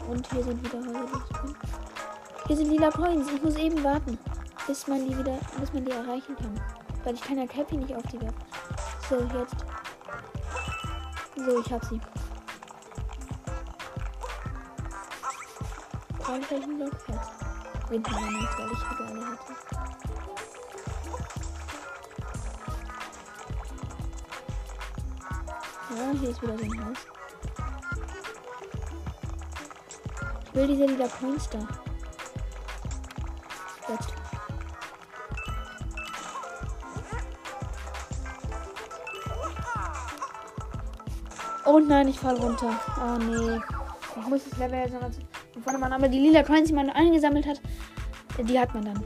Und 0.08 0.32
hier 0.32 0.44
sind 0.44 0.64
wieder 0.64 0.78
Häuser. 0.78 1.24
Hier 2.46 2.56
sind 2.56 2.70
lila 2.70 2.90
Coins. 2.90 3.30
Ich 3.30 3.42
muss 3.42 3.56
eben 3.56 3.84
warten 3.84 4.18
bis 4.68 4.86
man 4.86 5.08
die 5.08 5.16
wieder, 5.16 5.38
bis 5.58 5.72
man 5.72 5.84
die 5.84 5.90
erreichen 5.90 6.36
kann. 6.36 6.60
Weil 7.02 7.14
ich 7.14 7.20
kann 7.22 7.38
ja 7.38 7.46
Cappy 7.46 7.78
nicht 7.78 7.94
auf 7.94 8.02
die 8.12 8.20
werfen. 8.20 8.44
So, 9.08 9.16
jetzt. 9.16 9.56
So, 11.36 11.60
ich 11.60 11.72
hab 11.72 11.84
sie. 11.86 12.00
Brauche 16.18 16.38
ich 16.38 16.50
welchen 16.50 16.76
Block 16.76 17.00
fest? 17.00 17.30
Wintermann, 17.88 18.34
weil 18.34 18.72
ich 18.72 18.84
habe 18.84 19.04
alle 19.06 19.26
hatte. 19.26 19.54
Ja, 25.96 26.20
hier 26.20 26.28
ist 26.28 26.42
wieder 26.42 26.58
so 26.58 26.64
ein 26.64 26.84
Haus. 26.84 26.98
Ich 30.44 30.54
will 30.54 30.66
diese 30.66 30.84
lila 30.84 31.08
Coins 31.08 31.48
da. 31.48 31.87
Oh 41.70 41.78
nein, 41.80 42.08
ich 42.08 42.18
fall 42.18 42.34
runter. 42.36 42.80
Oh 42.98 43.18
nee. 43.22 43.60
Ich 44.18 44.26
muss 44.26 44.40
das 44.48 44.58
Level 44.58 44.78
jetzt 44.78 44.94
nochmal 44.94 45.10
von 45.52 45.62
vorne 45.62 45.78
machen. 45.78 45.92
Aber 45.92 46.08
die 46.08 46.18
lila 46.18 46.42
Coins, 46.42 46.68
die 46.68 46.74
man 46.74 46.88
eingesammelt 46.88 47.46
hat, 47.46 47.60
die 48.38 48.58
hat 48.58 48.72
man 48.72 48.86
dann. 48.86 49.04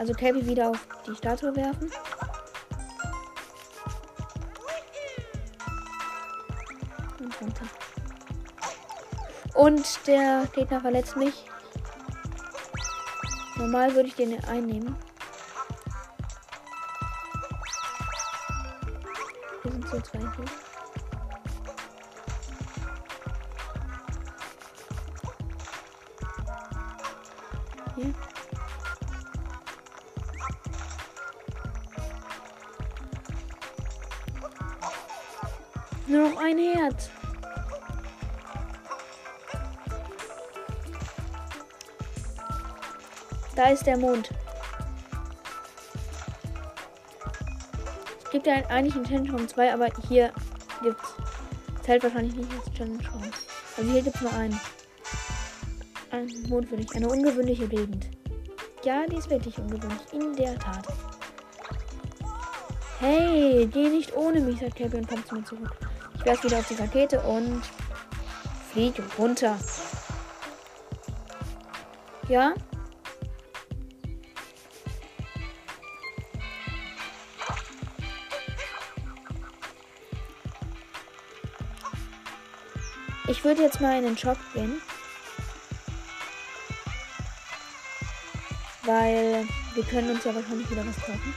Also 0.00 0.12
Cappy 0.12 0.44
wieder 0.44 0.70
auf 0.70 0.88
die 1.06 1.14
Statue 1.14 1.54
werfen. 1.54 1.88
Und 7.20 7.40
runter. 7.40 7.64
Und 9.54 10.06
der 10.08 10.48
Gegner 10.52 10.80
verletzt 10.80 11.16
mich. 11.16 11.44
Normal 13.56 13.94
würde 13.94 14.08
ich 14.08 14.16
den 14.16 14.44
einnehmen. 14.46 14.96
22. 20.02 20.44
Hier. 27.96 28.04
Hm? 28.04 28.14
Nur 36.06 36.28
noch 36.28 36.40
ein 36.40 36.58
Herz. 36.58 37.08
Da 43.54 43.68
ist 43.68 43.86
der 43.86 43.96
Mond. 43.96 44.30
Es 48.30 48.34
gibt 48.34 48.46
ja 48.46 48.64
eigentlich 48.68 48.94
einen 48.94 49.04
Challenge 49.04 49.32
Raum 49.32 49.48
2, 49.48 49.74
aber 49.74 49.88
hier 50.08 50.32
gibt 50.84 51.00
es. 51.02 51.82
Zählt 51.84 52.04
wahrscheinlich 52.04 52.36
nicht 52.36 52.48
als 52.52 52.72
Challenge 52.74 53.10
Raum. 53.12 53.24
Also 53.76 53.90
hier 53.90 54.02
gibt 54.02 54.14
es 54.14 54.22
nur 54.22 54.32
einen. 54.32 54.60
Ein 56.12 56.28
Mond. 56.48 56.68
Eine 56.94 57.08
ungewöhnliche 57.08 57.66
Gegend. 57.66 58.06
Ja, 58.84 59.04
die 59.08 59.16
ist 59.16 59.28
wirklich 59.30 59.58
ungewöhnlich. 59.58 60.12
In 60.12 60.36
der 60.36 60.56
Tat. 60.60 60.86
Hey, 63.00 63.66
geh 63.66 63.88
nicht 63.88 64.16
ohne 64.16 64.38
mich, 64.38 64.60
sagt 64.60 64.76
Kevin 64.76 65.00
und 65.00 65.08
kommt 65.08 65.26
zu 65.26 65.34
mir 65.34 65.42
zurück. 65.42 65.76
Ich 66.14 66.24
werfe 66.24 66.44
wieder 66.44 66.58
auf 66.58 66.68
die 66.68 66.74
Rakete 66.74 67.20
und 67.22 67.62
fliege 68.70 69.02
runter. 69.18 69.58
Ja, 72.28 72.54
Ich 83.30 83.44
würde 83.44 83.62
jetzt 83.62 83.80
mal 83.80 83.96
in 83.96 84.02
den 84.02 84.18
Shop 84.18 84.36
gehen. 84.54 84.82
Weil 88.82 89.46
wir 89.74 89.84
können 89.84 90.10
uns 90.10 90.24
ja 90.24 90.34
wahrscheinlich 90.34 90.68
wieder 90.68 90.84
was 90.84 90.96
kaufen. 90.96 91.34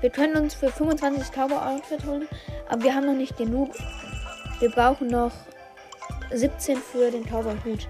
Wir 0.00 0.10
können 0.10 0.36
uns 0.36 0.54
für 0.54 0.70
25 0.70 1.18
das 1.18 1.32
Cowboy-Outfit 1.32 2.04
holen, 2.04 2.28
aber 2.68 2.84
wir 2.84 2.94
haben 2.94 3.06
noch 3.06 3.14
nicht 3.14 3.36
genug. 3.36 3.74
Wir 4.60 4.70
brauchen 4.70 5.08
noch 5.08 5.32
17 6.30 6.76
für 6.76 7.10
den 7.10 7.24
Cowboy-Hut. 7.24 7.88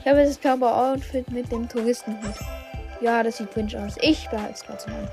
Ich 0.00 0.06
habe 0.06 0.24
das 0.24 0.40
Cowboy-Outfit 0.40 1.30
mit 1.30 1.52
dem 1.52 1.68
Touristenhut. 1.68 2.34
Ja, 3.02 3.22
das 3.22 3.36
sieht 3.36 3.52
cringe 3.52 3.78
aus. 3.84 3.96
Ich 4.00 4.28
behalte 4.30 4.54
es 4.54 4.62
trotzdem 4.62 4.94
an. 4.94 5.08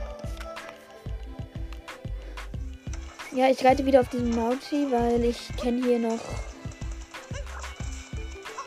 Ja, 3.34 3.50
ich 3.50 3.64
reite 3.66 3.86
wieder 3.86 4.00
auf 4.00 4.10
diesen 4.10 4.34
Mauti, 4.34 4.88
weil 4.90 5.24
ich 5.26 5.50
kenne 5.58 5.86
hier 5.86 6.00
noch 6.00 6.20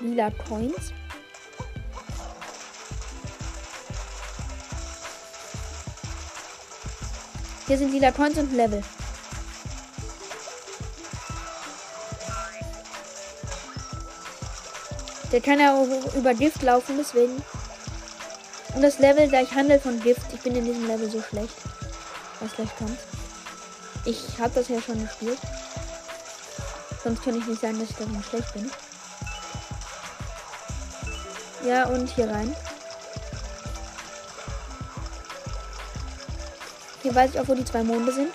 lila 0.01 0.31
Coins. 0.47 0.93
Hier 7.67 7.79
sind 7.79 7.93
lila 7.93 8.13
Coins 8.13 8.39
und 8.39 8.53
Level. 8.53 8.83
Der 15.33 15.41
kann 15.41 15.61
ja 15.61 15.75
auch 15.75 16.15
über 16.15 16.35
Gift 16.35 16.63
laufen, 16.63 16.97
deswegen. 16.99 17.43
Und 18.75 18.83
das 18.83 18.99
Level 18.99 19.29
gleich 19.29 19.53
handelt 19.55 19.83
von 19.83 20.01
Gift. 20.01 20.33
Ich 20.33 20.41
bin 20.41 20.57
in 20.57 20.65
diesem 20.65 20.87
Level 20.87 21.11
so 21.11 21.23
schlecht. 21.23 21.55
Was 22.41 22.55
gleich 22.55 22.77
kommt. 22.77 22.99
Ich 24.05 24.39
habe 24.39 24.53
das 24.55 24.69
ja 24.69 24.81
schon 24.81 25.03
gespielt. 25.03 25.39
Sonst 27.05 27.23
kann 27.23 27.39
ich 27.39 27.47
nicht 27.47 27.61
sagen, 27.61 27.79
dass 27.79 27.91
ich 27.91 27.97
darin 27.97 28.23
schlecht 28.23 28.53
bin. 28.55 28.71
Ja, 31.67 31.87
und 31.87 32.09
hier 32.09 32.31
rein. 32.31 32.55
Hier 37.03 37.15
weiß 37.15 37.31
ich 37.31 37.41
auch, 37.41 37.49
wo 37.49 37.55
die 37.55 37.65
zwei 37.65 37.83
Monde 37.83 38.13
sind. 38.13 38.33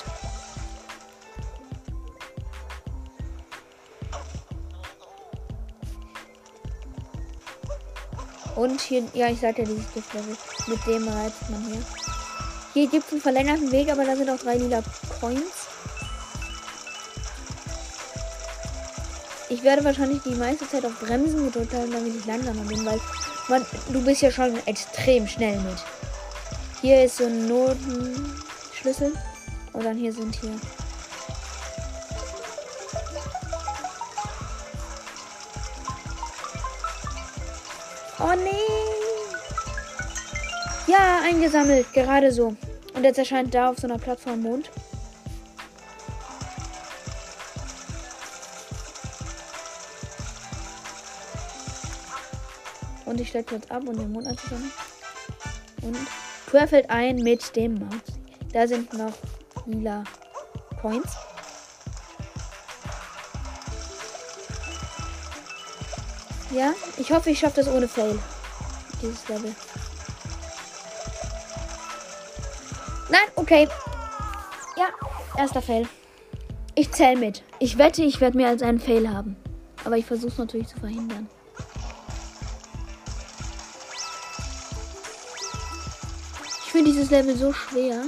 Und 8.66 8.82
hier, 8.82 9.04
ja, 9.14 9.30
ich 9.30 9.40
sagte 9.40 9.62
ja, 9.62 9.68
dieses 9.68 9.94
Giftlevel. 9.94 10.36
Mit 10.66 10.88
dem 10.88 11.08
reizt 11.08 11.48
man 11.52 11.64
hier. 11.68 11.82
Hier 12.74 12.90
gibt 12.90 13.06
es 13.06 13.12
einen 13.12 13.22
verlängerten 13.22 13.72
Weg, 13.72 13.92
aber 13.92 14.04
da 14.04 14.16
sind 14.16 14.28
auch 14.28 14.40
drei 14.40 14.56
lila 14.56 14.82
Coins. 15.20 15.68
Ich 19.50 19.62
werde 19.62 19.84
wahrscheinlich 19.84 20.24
die 20.24 20.34
meiste 20.34 20.68
Zeit 20.68 20.84
auf 20.84 21.00
Bremsen 21.00 21.46
gedrückt 21.46 21.76
haben, 21.76 21.92
damit 21.92 22.16
ich 22.16 22.26
langsamer 22.26 22.64
bin, 22.64 22.84
weil 22.88 23.00
man, 23.50 23.64
du 23.90 24.04
bist 24.04 24.24
ja 24.24 24.32
schon 24.32 24.58
extrem 24.66 25.28
schnell 25.28 25.60
mit. 25.60 25.78
Hier 26.82 27.04
ist 27.04 27.18
so 27.18 27.26
ein 27.26 27.48
Notenschlüssel. 27.48 29.14
Und 29.74 29.86
dann 29.86 29.96
hier 29.96 30.12
sind 30.12 30.34
hier 30.34 30.60
Oh 38.28 38.34
nee. 38.34 38.50
Ja, 40.88 41.22
eingesammelt. 41.24 41.94
Gerade 41.94 42.32
so. 42.32 42.56
Und 42.96 43.04
jetzt 43.04 43.20
erscheint 43.20 43.54
da 43.54 43.70
auf 43.70 43.78
so 43.78 43.86
einer 43.86 44.00
Plattform 44.00 44.42
Mond. 44.42 44.72
Und 53.06 53.22
ich 53.22 53.30
stelle 53.30 53.44
kurz 53.44 53.70
ab 53.70 53.88
und 53.88 54.00
den 54.00 54.12
Mond 54.12 54.28
anzusammeln. 54.28 54.72
Und 55.84 55.98
Tour 56.50 56.68
fällt 56.68 56.90
ein 56.90 57.18
mit 57.18 57.56
dem 57.56 57.76
Maus. 57.76 58.02
Da 58.52 58.68
sind 58.68 58.92
noch 58.94 59.14
lila 59.68 60.04
Points. 60.82 61.16
Ja, 66.56 66.74
ich 66.96 67.12
hoffe, 67.12 67.32
ich 67.32 67.40
schaffe 67.40 67.58
das 67.58 67.68
ohne 67.68 67.86
Fail. 67.86 68.18
Dieses 69.02 69.28
Level. 69.28 69.54
Nein, 73.10 73.28
okay. 73.36 73.68
Ja, 74.78 74.88
erster 75.38 75.62
Fail. 75.62 75.86
Ich 76.74 76.94
zähle 76.94 77.18
mit. 77.18 77.44
Ich 77.60 77.78
wette, 77.78 78.04
ich 78.04 78.22
werde 78.22 78.38
mehr 78.38 78.48
als 78.48 78.62
einen 78.62 78.80
Fail 78.80 79.10
haben. 79.10 79.36
Aber 79.84 79.98
ich 79.98 80.06
versuche 80.06 80.32
es 80.32 80.38
natürlich 80.38 80.68
zu 80.68 80.80
verhindern. 80.80 81.28
Ich 86.64 86.72
finde 86.72 86.92
dieses 86.92 87.12
Level 87.12 87.36
so 87.36 87.52
schwer. 87.52 88.04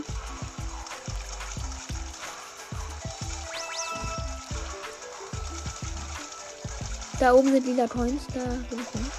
Da 7.19 7.34
oben 7.34 7.51
sind 7.51 7.65
lila 7.65 7.88
Coins, 7.88 8.27
da 8.27 8.41
bin 8.69 8.80
ich 8.80 8.89
hin. 8.89 9.12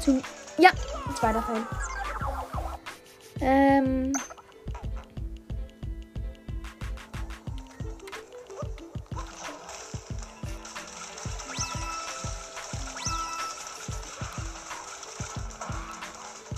Zum. 0.00 0.22
Ja, 0.58 0.70
zweiter 1.18 1.42
Fall. 1.42 1.66
Ähm. 3.40 4.12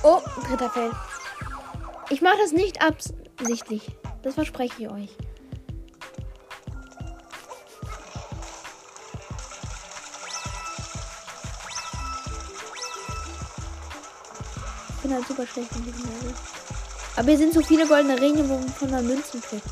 Oh, 0.03 0.21
dritter 0.47 0.69
Feld. 0.69 0.93
Ich 2.15 2.23
mache 2.23 2.39
das 2.41 2.53
nicht 2.53 2.81
absichtlich. 2.81 3.83
Das 4.23 4.35
verspreche 4.35 4.75
ich 4.79 4.89
euch. 4.89 5.09
Ich 14.91 15.03
bin 15.03 15.13
halt 15.13 15.27
super 15.27 15.45
schlecht 15.45 15.75
in 15.75 15.85
diesem 15.87 16.05
Level. 16.05 16.35
Aber 17.17 17.29
hier 17.31 17.39
sind 17.39 17.53
so 17.53 17.63
viele 17.63 17.85
goldene 17.85 18.21
Ringe, 18.21 18.49
wo 18.49 18.87
man 18.87 19.05
Münzen 19.09 19.43
kriegt. 19.43 19.67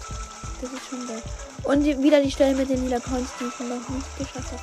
Das 0.61 0.72
ist 0.72 0.88
schon 0.90 1.07
geil. 1.07 1.22
Und 1.62 1.85
wieder 2.02 2.20
die 2.20 2.33
Stelle 2.33 2.57
mit 2.57 2.68
den 2.68 2.83
lila 2.83 2.98
Coins, 2.98 3.31
die 3.38 3.44
ich 3.44 3.61
noch 3.61 3.88
nicht 3.88 4.18
geschafft 4.18 4.50
habe. 4.50 4.62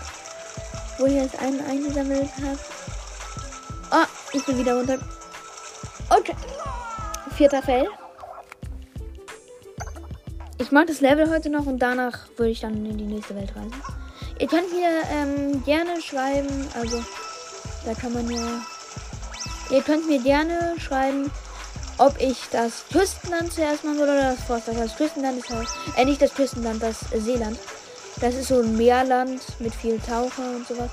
Wo 0.98 1.06
ich 1.06 1.14
jetzt 1.14 1.40
einen 1.40 1.66
eingesammelt 1.66 2.30
habe. 2.44 2.60
Oh, 3.92 4.06
ich 4.34 4.44
bin 4.44 4.58
wieder 4.58 4.76
runter. 4.76 5.00
Okay. 6.10 6.36
Vierter 7.40 7.62
Fell. 7.62 7.88
ich 10.58 10.74
mag 10.74 10.88
das 10.88 11.00
Level 11.00 11.30
heute 11.30 11.50
noch 11.50 11.68
und 11.68 11.80
danach 11.80 12.28
würde 12.36 12.52
ich 12.52 12.60
dann 12.60 12.86
in 12.86 12.98
die 12.98 13.06
nächste 13.06 13.34
Welt 13.34 13.56
reisen. 13.56 13.82
Ihr 14.38 14.48
könnt 14.48 14.70
mir 14.74 14.90
ähm, 15.10 15.64
gerne 15.64 16.02
schreiben, 16.02 16.68
also 16.74 17.02
da 17.86 17.94
kann 17.94 18.12
man 18.12 18.30
ja. 18.30 18.62
Ihr 19.72 19.82
könnt 19.84 20.10
mir 20.10 20.22
gerne 20.22 20.76
schreiben, 20.80 21.32
ob 21.98 22.20
ich 22.20 22.42
das 22.52 22.84
Küstenland 22.92 23.54
zuerst 23.54 23.86
machen 23.86 24.00
würde 24.00 24.12
oder 24.12 24.32
das 24.32 24.44
Forstland. 24.44 24.78
Das 24.78 24.98
Küstenland 24.98 25.40
ist 25.40 25.50
halt, 25.50 25.70
äh, 25.96 26.04
nicht 26.04 26.22
das 26.22 26.34
Küstenland, 26.34 26.84
das 26.84 27.00
Seeland. 27.16 27.58
Das 28.20 28.36
ist 28.36 28.50
so 28.50 28.60
ein 28.60 28.76
Meerland 28.76 29.42
mit 29.60 29.74
viel 29.74 29.98
Taucher 30.00 30.58
und 30.58 30.68
sowas. 30.68 30.92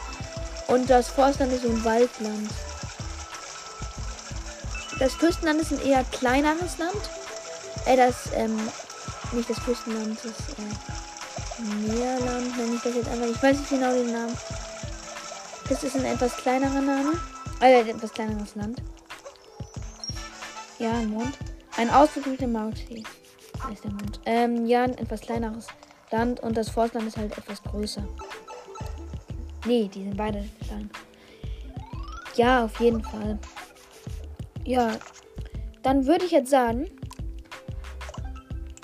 Und 0.69 0.89
das 0.89 1.09
Forstland 1.09 1.53
ist 1.53 1.65
so 1.65 1.71
ein 1.71 1.85
Waldland. 1.85 2.51
Das 4.99 5.19
Küstenland 5.19 5.61
ist 5.61 5.73
ein 5.73 5.87
eher 5.87 6.05
kleineres 6.05 6.79
Land. 6.79 7.11
Äh, 7.85 7.97
das, 7.97 8.31
ähm, 8.35 8.57
nicht 9.33 9.51
das 9.51 9.63
Küstenland, 9.63 10.19
das, 10.23 10.33
äh, 10.59 11.63
Meerland, 11.63 12.57
nenne 12.57 12.75
ich 12.75 12.83
das 12.83 12.95
jetzt 12.95 13.09
einfach. 13.09 13.27
Ich 13.27 13.43
weiß 13.43 13.59
nicht 13.59 13.71
genau 13.71 13.93
den 13.93 14.13
Namen. 14.13 14.37
Das 15.69 15.83
ist 15.83 15.97
ein 15.97 16.05
etwas 16.05 16.37
kleinerer 16.37 16.81
Name. 16.81 17.13
Äh, 17.61 17.81
ein 17.81 17.89
etwas 17.89 18.13
kleineres 18.13 18.55
Land. 18.55 18.83
Ja, 20.79 20.93
ein 20.93 21.11
Mond. 21.11 21.37
Ein 21.77 21.89
Mautsee. 22.53 23.03
Da 23.63 23.69
ist 23.71 23.85
der 23.85 23.91
Mond. 23.91 24.21
Ähm, 24.25 24.67
ja, 24.67 24.85
ein 24.85 24.97
etwas 24.97 25.21
kleineres 25.21 25.67
Land 26.11 26.41
und 26.41 26.57
das 26.57 26.71
Forstland 26.71 27.09
ist 27.09 27.17
halt 27.17 27.37
etwas 27.37 27.63
größer. 27.63 28.03
Nee, 29.67 29.91
die 29.93 30.05
sind 30.05 30.17
beide 30.17 30.49
klein. 30.65 30.91
Ja, 32.37 32.65
auf 32.65 32.79
jeden 32.81 33.03
Fall. 33.03 33.39
Ja, 34.67 34.99
dann 35.83 36.07
würde 36.07 36.25
ich 36.25 36.33
jetzt 36.33 36.51
sagen, 36.51 36.91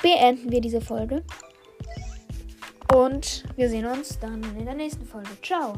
beenden 0.00 0.52
wir 0.52 0.60
diese 0.60 0.80
Folge. 0.80 1.24
Und 2.94 3.42
wir 3.56 3.68
sehen 3.68 3.86
uns 3.86 4.18
dann 4.20 4.42
in 4.56 4.64
der 4.64 4.74
nächsten 4.74 5.04
Folge. 5.04 5.30
Ciao. 5.42 5.74